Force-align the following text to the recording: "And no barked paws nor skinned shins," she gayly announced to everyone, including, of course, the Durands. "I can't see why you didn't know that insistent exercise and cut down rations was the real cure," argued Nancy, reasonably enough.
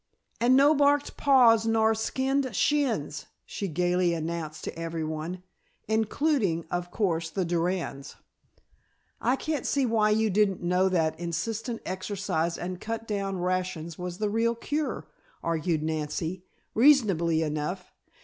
"And 0.39 0.55
no 0.55 0.73
barked 0.73 1.15
paws 1.15 1.67
nor 1.67 1.93
skinned 1.93 2.55
shins," 2.55 3.27
she 3.45 3.67
gayly 3.67 4.15
announced 4.15 4.63
to 4.63 4.75
everyone, 4.75 5.43
including, 5.87 6.65
of 6.71 6.89
course, 6.89 7.29
the 7.29 7.45
Durands. 7.45 8.15
"I 9.21 9.35
can't 9.35 9.63
see 9.67 9.85
why 9.85 10.09
you 10.09 10.31
didn't 10.31 10.63
know 10.63 10.89
that 10.89 11.19
insistent 11.19 11.83
exercise 11.85 12.57
and 12.57 12.81
cut 12.81 13.07
down 13.07 13.37
rations 13.41 13.99
was 13.99 14.17
the 14.17 14.31
real 14.31 14.55
cure," 14.55 15.07
argued 15.43 15.83
Nancy, 15.83 16.45
reasonably 16.73 17.43
enough. 17.43 17.91